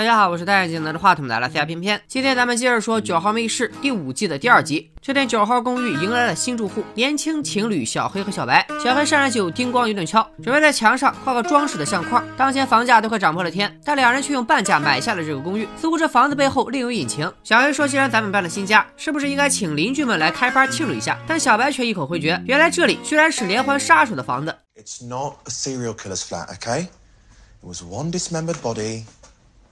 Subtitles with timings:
[0.00, 2.00] 大家好，我是戴眼镜拿着话筒的拉斯亚偏偏。
[2.08, 4.90] 今天咱们接着说《九号密室》第五季的第二集。
[5.02, 8.66] 这天，九号公寓迎来了新住户，年轻情侣小黑和小白。
[8.82, 12.26] 小黑上来就叮咣一顿敲，准备在墙上画个装饰的相框。
[12.34, 15.68] 当前房价都快涨破了天，但两人却用半价买下了这个公寓。
[15.78, 17.30] 似乎这房子背后另有隐情。
[17.44, 24.56] 小黑说：“既然咱们搬了新家，是不是应该请邻居们来开趴庆祝一下？”但小白却一口回绝，原来这里居然是连环杀手的房子。
[24.82, 26.84] It's not a serial killer's flat, okay?
[26.84, 29.02] It was one dismembered body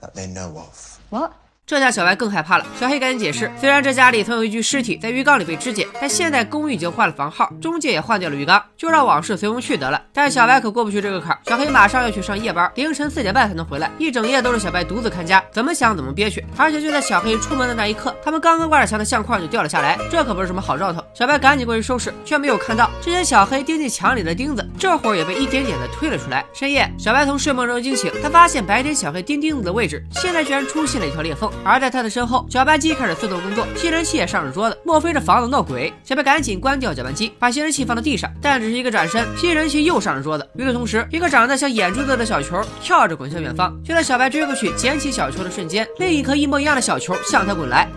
[0.01, 0.99] that they know of.
[1.09, 1.33] What?
[1.69, 2.65] 这下小白更害怕了。
[2.79, 10.01] 小黑赶紧解释，虽然这家里曾有一具尸体在浴缸里被肢解，但现在公寓已经换了房号，中介也换掉了浴缸，就让往事随风去得了。
[10.11, 11.39] 但是小白可过不去这个坎儿。
[11.45, 16.43] 小黑马上要去上夜班，凌晨四点半才能回来，一整夜都是小白独自看家，怎么想怎么憋屈。
[16.57, 21.03] 而且就在小黑出门的那一刻，他们刚刚挂着墙的相框就掉了下来，这可不是什么好兆头。
[21.13, 26.43] 小白赶紧过去收拾，却没有看到之前小黑钉进墙里的钉子，这会儿也被一点点的推了出来。
[26.51, 32.45] 深夜，小白从睡梦中惊醒，他发现白天小黑钉钉子的位置，现在居然出现了一条裂缝，而在他的身后。
[32.49, 34.77] 搅拌机开始自动工作，吸尘器也上了桌子。
[34.83, 35.93] 莫非这房子闹鬼？
[36.03, 38.31] 小白赶紧关掉搅拌机，把吸尘器放到地上。
[38.41, 40.49] 但只是一个转身，吸尘器又上了桌子。
[40.55, 43.77] 与此同时，一个长得像眼珠子的小球跳着滚向远方。
[43.83, 47.87] 就在小白追过去捡起小球的瞬间，另一颗一模一样的小球向他滚来。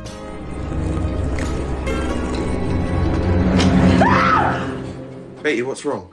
[5.42, 6.06] Betty, what's wrong?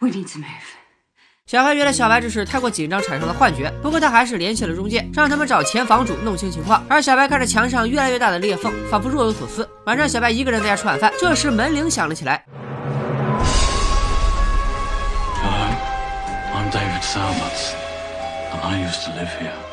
[0.00, 0.67] We need to move.
[1.48, 6.84] 小黑觉得小白只是太过紧张产生了幻觉，不过他还是联系了中介，让他们找前房主弄清情况。
[6.90, 9.66] 而小白看着墙上越来越大的裂缝，仿佛若有所思。
[9.86, 12.44] 晚上，小白一个人在家吃晚饭，这时门铃响了起来。
[15.40, 15.70] Hello,
[16.54, 17.50] I'm David salmon
[18.52, 19.67] and I used to live here.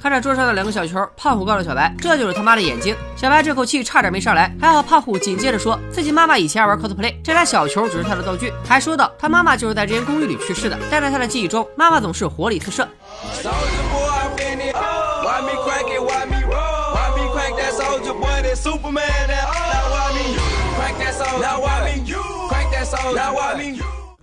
[0.00, 2.96] 看着桌上的两个小球，胖虎告诉小白，这就是他妈的眼睛。
[3.16, 10.78] 小白这口气差点没上来，还好胖虎紧接着说自己妈妈以前玩 cosplay，这俩小球只是他的道具，还说到他妈妈就是在这间公寓里去世的。
[10.90, 12.88] 但在他的记忆中，妈妈总是活力四射。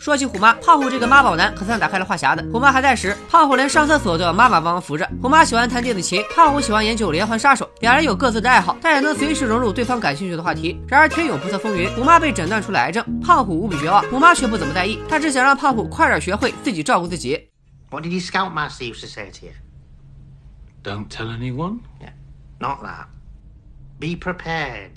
[0.07, 2.49] 说起虎妈，胖虎这个妈宝男可算打开了话匣子。
[2.49, 5.05] 虎妈还在时，胖虎连上厕所都要妈妈帮忙扶着。
[5.21, 10.79] 虎妈喜欢弹电子琴，胖虎喜欢研究连环杀手，两人有各自的爱好，但也能随时融入对方感兴趣的话题。
[10.87, 17.49] 然而天有不测风云，虎妈被诊断出了癌症，胖虎无比绝望，虎妈却不怎么在意，她只想让胖虎快点学会自己照顾自己。
[17.89, 19.51] What did your scoutmaster used to say to you?
[20.85, 21.79] Don't tell anyone?
[21.99, 22.13] Yeah,
[22.59, 23.07] not that.
[23.99, 24.91] Be prepared.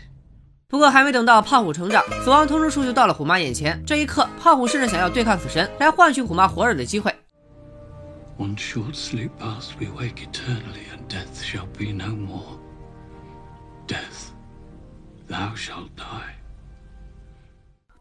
[0.70, 3.82] 不过还没等到胖虎成长，死亡通知书就到了虎妈眼前。
[3.84, 7.12] 这一刻，胖虎甚至想要对抗死神，来换取虎妈活着的机会。
[8.38, 12.56] One short sleep past, we wake eternally, and death shall be no more.
[13.86, 14.30] Death,
[15.28, 16.39] thou shalt die.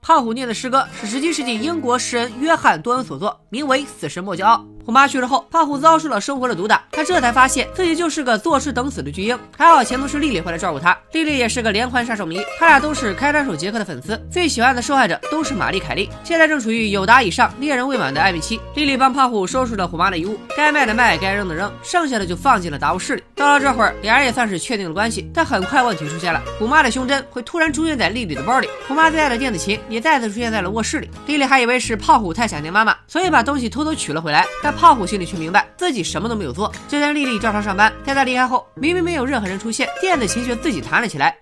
[0.10, 4.56] 胖虎念的诗歌是十七世纪英国诗人约翰多恩所作，名为《死神莫骄傲》。
[4.84, 9.38] 虎妈去世后，胖虎遭受了生活的毒打，他这才发现自己就是个坐视等死的巨婴。
[9.56, 16.10] 还好前同事丽丽会来照顾他，丽丽也是个连环杀手迷，他俩都是开膛手杰克的粉丝，最喜欢的受害者都是玛丽凯莉。
[16.24, 23.24] 现在正处于有达以上猎人未满的暧昧期，丽丽帮胖虎收拾了虎妈的遗物，该卖的卖，该扔的扔，剩下的就放进了杂物室里。
[23.36, 31.10] 到了这会儿，俩人也算是确定了关系，但很快问题出现了，虎妈的胸针会突然出现在丽丽的包里，虎妈最爱的电子琴也再次出现在了卧室里。
[31.28, 36.72] 丽丽还以为是胖虎太想念妈妈，所以把东西偷偷取了回来，但胖虎心里却明白自己什么都没有做。
[36.88, 41.36] 这天，丽丽照常上班，在她离开后，明明没有任何人出现，电子琴却自己弹了起来。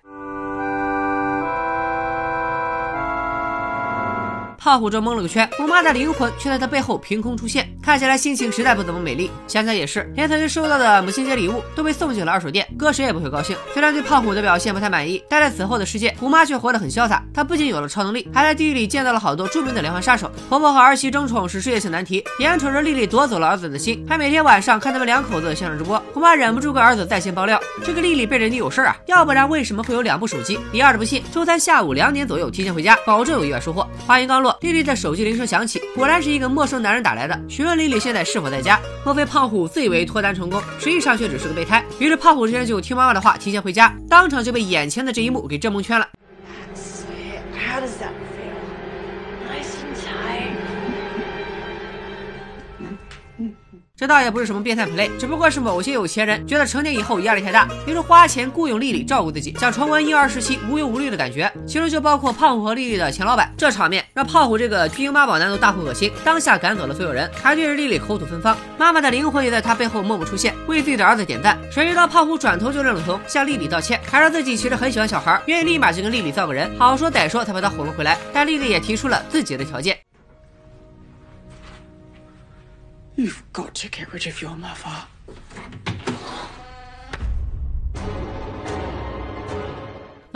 [4.57, 9.31] 胖虎正蒙了个圈，我妈的灵魂却在他背后凭空出现，看起来心情实在不怎么美丽。
[9.48, 13.56] 想想也是，连曾经收到的母亲节礼物都被送进了二手店，搁谁也不会高兴。
[13.74, 17.24] 虽然对胖虎的表现不太满意，但在此后的世界，虎妈却活得很潇洒。
[17.34, 20.30] 她不仅有了超能力，还在地狱里见到了好多著名的连环杀手。
[20.50, 25.98] 婆婆和儿媳争宠是事业性难题，眼瞅着丽丽夺走了儿子的心，还每天晚上看他们两口子相声直播。
[26.14, 30.59] 虎妈忍不住跟儿子在线爆料：这个丽丽背着你有事啊，要不然为什么会有两部手机？
[30.74, 33.88] 你要是不信，周三下午两点左右提前回家，保证有意外收获。
[34.06, 38.80] 话音刚落，丽丽的手机铃声响起，果然是一个陌生男人打来的，询问丽丽现在是否在家。
[39.06, 41.84] 莫非胖虎自以为脱单成功，实际上却只是个备胎？
[42.00, 46.07] 于是胖虎直接就听妈妈的话，提前回家，当场就被眼前的这一幕给震蒙圈了。
[53.98, 61.52] 这倒也不是什么变态 play，只不过是某些有钱人觉得成年以后压力太大，于是花钱雇佣丽丽照顾自己，想重温婴儿时期无忧无虑的感觉。
[61.66, 68.56] 其中就包括胖虎和丽丽的前老板，这场面让胖虎这个巨婴妈宝男都大呼恶心，当下赶走了所有人，还对着丽丽口吐芬芳。
[68.78, 71.58] 妈妈的灵魂也在他背后默默出现，为自己的儿子点赞。
[71.72, 78.16] 谁知道胖虎转头就认了怂，向丽丽道歉，还说自己其实很喜欢小孩，愿意立马就跟丽丽造个人，好说歹说才把她哄了回来。
[78.32, 79.98] 但丽丽也提出了自己的条件。
[83.18, 85.08] You've got to get rid of your mother.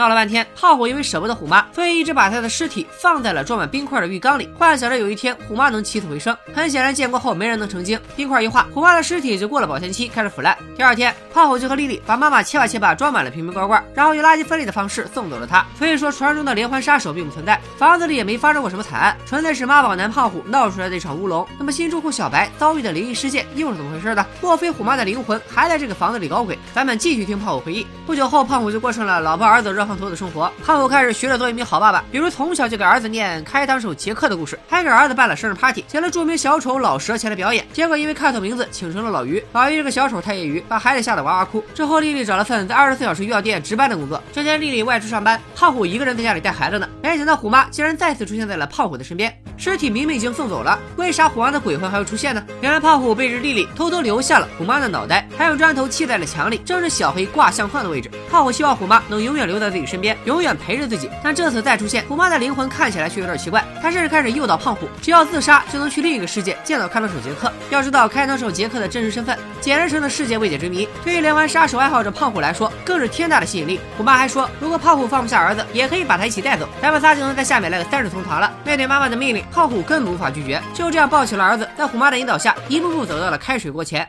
[0.01, 6.35] 闹了半天，胖虎因为舍不得虎妈，所以一直把他的尸体放在了装满冰块的浴缸里，幻想着有一天虎妈能起死回生。
[6.55, 10.57] 很显然，建国后没人能成精，冰块一化，虎妈的尸体就过了保鲜期，开始腐烂。
[10.75, 15.63] 第二天，胖虎就和丽丽把妈妈切吧切吧装满了瓶瓶罐罐，然后用垃圾分类的方式送走了她。
[15.77, 21.47] 所以说，传说中的连环杀手并不存在，房子里也没发生过什么惨案，纯粹是妈宝男胖虎闹出来的一场乌龙。
[21.59, 24.25] 那么新住户小白遭遇的灵异事件又是怎么回事呢？
[24.41, 26.57] 莫非虎妈的灵魂还在这个房子里搞鬼？
[26.73, 27.85] 咱们继续听胖虎回忆。
[28.07, 30.51] 不久后，胖虎就过上了老婆儿子热炕头的生活。
[30.65, 37.65] 胖虎开始学着做一名好爸爸，比如从小就给儿子念开膛手杰克的故事，还给儿子办了生日 party，请了著名小丑老蛇前来表演。
[37.73, 39.43] 结果因为看错名字，请成了老于。
[39.53, 41.63] 老于这个小丑太业余，把孩子吓得哇哇哭。
[41.73, 44.21] 之后丽丽找了份在二十四小时药店值班的工作。
[44.31, 46.87] 这天丽丽外出上班，胖虎一个人在家里带孩子呢。
[47.01, 49.35] 没想到虎妈竟然再次出现在了胖虎的身边。
[49.57, 52.43] 尸体明明已经送走了，为啥虎妈的鬼魂还会出现呢？
[52.61, 58.09] 原来胖虎背着丽丽偷偷留下了虎妈的脑袋，还用砖头砌在了墙里，正是小黑挂相框的位置。
[58.31, 61.09] 胖虎希望虎妈能永远留在自己身边，永远陪着自己。
[61.23, 63.63] 但这次再出现，虎妈的灵魂看起来却有点奇怪。
[63.81, 67.51] 她甚至开始诱导胖虎，只要自杀就能去另一个世界见到开膛手杰克。
[67.69, 70.87] 要知道开膛手杰克的真实身份，简直成了世界未解之谜。
[71.03, 73.79] 对于连环杀手爱好者胖虎来说，更是天大的吸引力。
[73.97, 78.51] 虎妈还说，如果胖虎放不下儿子，也可以把他一起带走，咱们仨就能在下面来个三世同堂了。
[78.65, 84.07] 面对妈妈的命令，胖虎根本无法拒绝，就这样抱起了儿子，在虎妈的引导下，一步步走到了开水锅前。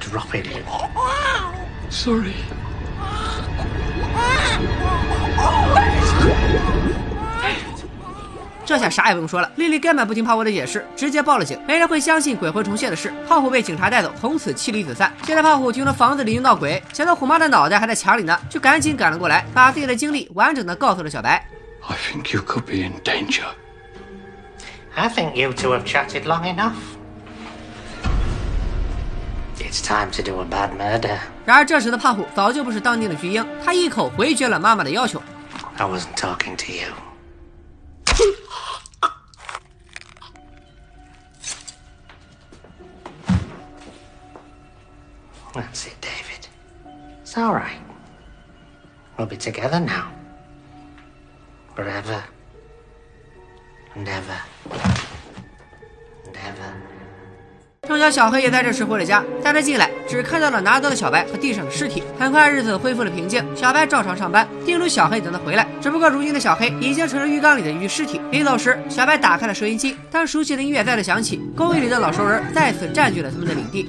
[0.00, 0.46] Drop it.
[1.90, 2.32] Sorry.
[8.64, 11.58] 这下啥也不用说了，丽丽根本不听胖虎的解释，直接报了警。
[11.66, 13.10] 没人会相信鬼魂重现的事。
[13.26, 15.10] 胖虎被警察带走，从此妻离子散。
[15.24, 21.42] 现在胖虎听说房子里又闹鬼，想到虎妈的脑袋还在墙里呢，就赶紧赶了过来，把自己的经历完整的告诉了小白。
[21.80, 23.44] I think you could be in danger.
[24.94, 26.97] I think you two have chatted long enough.
[29.59, 31.19] It's time to do a bad murder.
[31.45, 35.21] 然而这时的胖虎早就不是当年的巨婴，他一口回绝了妈妈的要求。
[35.77, 36.93] I wasn't talking to you.
[45.53, 46.47] That's it, David.
[47.23, 47.79] It's all right.
[49.17, 50.11] We'll be together now.
[51.75, 52.23] Forever.
[53.95, 55.06] And ever.
[57.88, 62.02] 正巧小黑也在这时回了家，带他进来，只看到了拿刀的小白和地上的尸体。
[62.18, 65.66] 很快日子恢复了平静，小白照常上班，叮嘱小黑等他回来。
[65.80, 68.20] 只不过如今的小黑已经成了浴缸里的一具尸体。
[68.30, 73.88] 临走时，小白打开了收音机，当熟悉的音乐再次响起，公寓里的老熟人再次占据了他们的领地。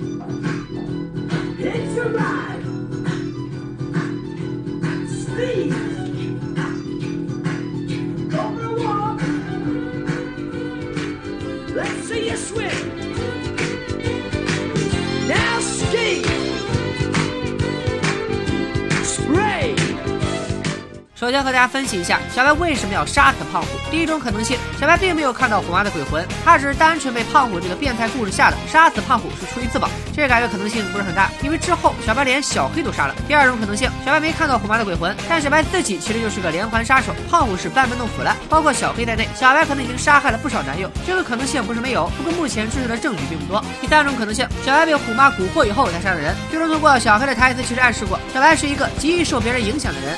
[21.19, 23.67] 首先和大家分析一下小白为什么要杀死胖虎。
[23.91, 28.55] 第一种可能性，小白并没有看到虎妈的鬼魂，他只是单纯被胖虎这个变态故事吓的。
[28.69, 33.13] 杀死胖虎是出于自保，这感觉可能性不是很大，因为之后小白连小黑都杀了。
[33.27, 40.89] 第二种可能性，小白没看到虎妈的鬼魂，但小白自己其实就是个连环杀手，胖虎是班门弄斧了，包括小黑在内，小白可能已经杀害了不少男友。
[41.05, 43.61] 这个可能性不是没有，不过目前支持的证据并不多。
[43.81, 46.33] 第三种可能性，小白被虎妈蛊惑以后才杀的人。
[46.49, 50.17] 最终通过小黑的台词，其实暗示过小白是一个极易受别人影响的人。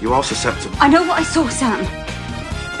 [0.00, 0.76] You are susceptible.
[0.80, 2.09] I know what I saw, Sam.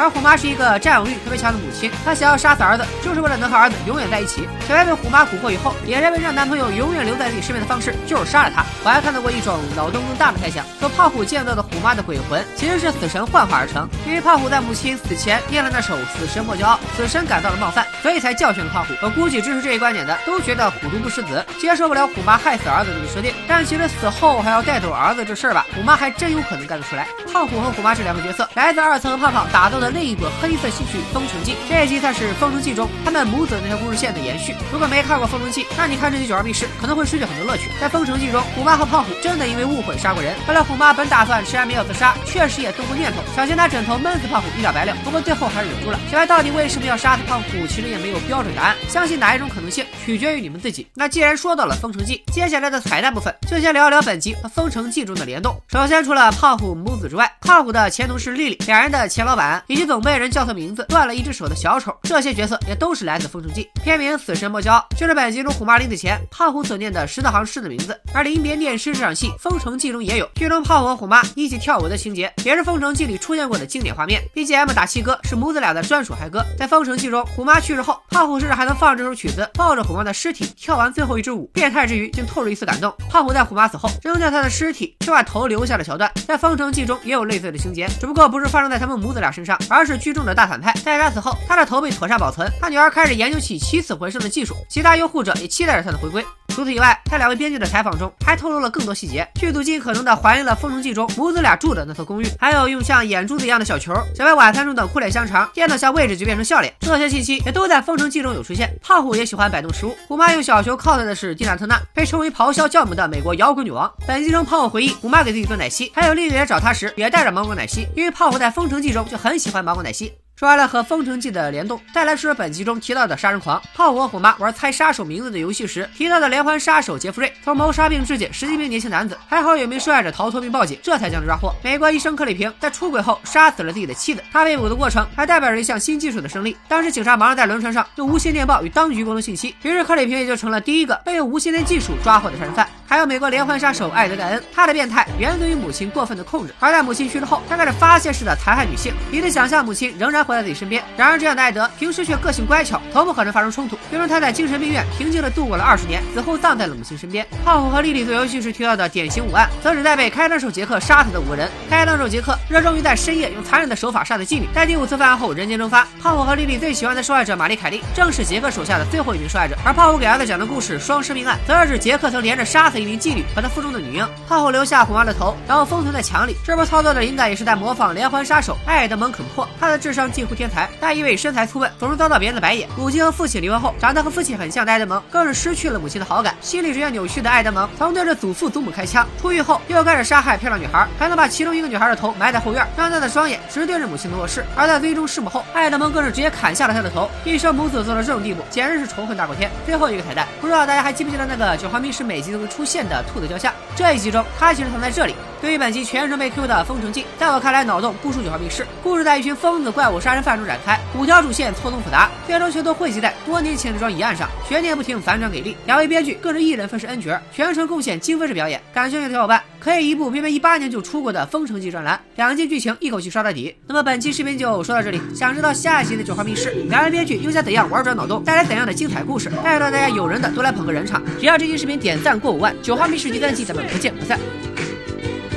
[0.00, 4.48] 而虎妈是一个占有欲特别强的母亲，她想要杀死儿子，就是为了能和儿子永远在一起。
[4.66, 8.64] 小白被虎妈蛊惑以后，也认为让男朋友永远留在自己身边的方式就是杀了他。
[8.82, 18.94] 我还看到过一种脑洞更大的猜想，说胖虎见到的虎妈的鬼魂其实是死神幻化而成，因为胖虎在母亲死前念了那首《死神莫骄傲》，死神感到了冒犯，所以才教训了胖虎。
[19.02, 23.34] 我估计支持这一观点的都觉得虎毒不食子，接受不了虎妈害死儿子这个设定。
[23.46, 27.06] 但其实死后还要带走儿子这事儿吧，虎妈还真有可能干得出来。
[27.30, 31.52] 胖虎和虎妈这两个角色，来自二层和胖胖打造的另一部黑色喜剧《封城记》。
[31.68, 34.54] 这一集算是《封城记》中他们母子那条故事线的延续。
[34.72, 37.70] 如果没看过《封城记》，那你看这集《九二密室》可能会失去很多乐趣。
[37.80, 40.34] 在《封城记》中，虎妈和胖虎真的因为误会杀过人。
[40.46, 44.96] 后来虎妈本打算吃安眠药自杀，确实也动过念头，想先拿枕头闷死胖虎一了百了。
[45.04, 45.98] 不过最后还是忍住了。
[46.10, 48.76] 小白到底为什么要杀死胖虎，其实也没有标准答案。
[48.88, 50.86] 相信哪一种可能性，取决于你们自己。
[50.94, 55.60] 那既然说到了《封城记》，接下来的彩蛋部分就先聊一聊本集和《封城记》中的联动。
[55.68, 63.68] 首先，除了胖虎母子之外，胖虎的前同事丽丽，两人的前老板，以及总被人叫错名字、断了一只手的小丑，这些角色也都是来自《封神记》。
[63.82, 67.98] 片名《死神莫骄傲》就是本集中虎妈临死前胖虎所念的十四行诗的名字。
[68.12, 70.28] 而临别念诗这场戏，《封神记》中也有。
[70.34, 74.22] 剧中胖虎和虎妈一起跳舞的情节，也是《封神记》里出现过的经典画面。
[74.34, 76.44] BGM 打七歌是母子俩的专属嗨歌。
[76.58, 81.50] 在《封神记》中，虎妈去世后，胖虎甚至还能放这首曲子，抱着虎妈的尸体跳完最后一支舞。
[81.52, 82.92] 变态之余，竟透着一丝感动。
[83.08, 96.24] 胖虎在虎妈死后扔掉她的尸体，却把头留下的桥段，在《封神记》中也有类似的情节，只不过不是发生在他们母子俩身上，而是剧中的大反派在他死后，他的头被妥善保存，他女儿开始研究起起死回生的技术，其他拥护者也期待着他的回归。
[96.50, 99.26] 除此以外，在两位编剧的采访中，还透露了更多细节。
[99.34, 108.70] 剧组尽可能的还原了《封神记》中母子俩住的那套公寓，还有用像眼珠子一样的小球，小白晚餐中的酷脸香肠，电脑下位置就变成笑脸，这些信息也都在《封神记》中有出现。
[108.82, 113.90] 胖虎也喜欢摆弄食物，虎妈用小球 cos 的是蒂娜特纳，被称为咆哮教母的美国摇滚女王。
[114.06, 120.12] 本集中，胖虎回忆虎妈给自己做奶昔，还有丽丽来找他时也带着芒果奶昔，因为胖虎在《封神记》中就很喜欢芒果奶昔。
[120.40, 123.60] 说完了和《封城记》的联动，再来说说本集中提到的杀人狂。
[123.74, 131.54] 炮火虎妈玩猜杀手名字的游戏时提到的连环杀手杰弗瑞，从谋杀并肢解十几名年轻男子，还好有名受害者逃脱并报警，这才将他抓获。
[131.62, 136.56] 美国医生克里平在出轨后杀死了自己的妻子，他被捕的过程还代表着一项新技术的胜利。
[136.66, 142.66] 当时警察忙着在轮船上用无线电报与当局沟通信息，于是克里平也就成了第一个被用无线电技术抓获的杀人犯。
[142.90, 150.82] 还有美国连环杀手艾德盖恩，他的变态源自于母亲过分的控制，而在母亲去世后，他开始发泄式的残害女性，以此想象母亲仍然活在自己身边。
[150.96, 153.78] 然而这样的艾德平时却个性乖巧，从不和人发生冲突。
[153.90, 157.24] 最终他在精神病院平静地度过了二十年，死后葬在了母亲身边。
[157.44, 161.48] 胖虎和莉莉做游戏时提到的典型五案，则指在被开膛手杰克杀死的五个人。
[161.68, 165.86] 开膛手杰克热衷于在深夜用残忍的手法杀死妓女，在第五次犯案后人间蒸发。
[166.02, 169.56] 胖虎和莉莉最喜欢的受害者玛丽凯莉，正是杰克手下的最后一名受害者。
[169.64, 174.08] 而胖虎给儿子讲的故事《双尸命案》，则是指杰克曾连着杀死一名妓女和她腹中的女婴。
[174.28, 176.36] 胖虎留下虎妈的头，然后封存在墙里。
[176.44, 182.68] 这波操作的灵感也是在模仿连环杀手艾德蒙肯珀，他的智商近乎天才，但因为身材粗笨，总是遭到别人的白眼。
[182.76, 189.06] 母亲和父亲离婚后，长得和父亲很像的艾德蒙，更是失去了母亲的好感，心理逐渐扭曲的艾德蒙，曾对着祖父祖母开枪。
[189.20, 194.44] 出狱后，又开始杀害漂亮女孩，还能把其中一个女孩的头埋在后院，让她的双眼直对着母亲的卧室。
[194.56, 197.10] 而在最终弑母后，艾德蒙更是直接砍下了她的头。
[197.24, 199.50] 一生母子做到这种地步，简直是仇恨大过天。
[199.66, 203.52] 最后一个彩蛋，不知道大家还记不记得那个九号密室每集都会出现的兔子雕像？
[203.74, 205.14] 这一集中，他其实藏在这里。
[205.40, 208.66] 对于本集全程被 Q 的《封城记》，在我看来脑洞不输九号密室。
[208.82, 215.56] 故事在一群疯子怪物杀人犯中展开，五条主线错综复杂，最终全都汇集在多年前的桩疑案上，悬念不停，反转给力。
[215.64, 218.60] 两位编剧更是一人分饰 N 角，全程贡献精分式表演。
[218.74, 223.56] 感兴趣的小伙伴可以一部偏偏一八年就出过的《封城记》专栏，两季剧情一口气刷到底。
[223.66, 229.30] 那么本期视频就说到这里，想知道下一集的九号密室，两位编剧又将怎样玩转脑洞，带来怎样的精彩故事？
[229.42, 234.18] 拜托大家有人的都来捧个人场，只要这期视频点赞过五万，九号密室第三季咱们不见不散。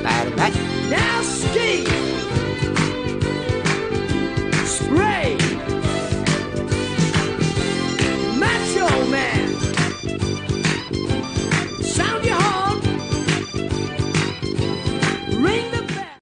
[0.03, 0.51] 拜了个拜。
[1.53, 1.85] Game
[4.65, 5.52] spray.